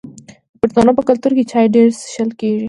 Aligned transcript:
د 0.55 0.59
پښتنو 0.61 0.91
په 0.97 1.03
کلتور 1.09 1.31
کې 1.37 1.49
چای 1.51 1.65
ډیر 1.75 1.87
څښل 1.99 2.29
کیږي. 2.39 2.59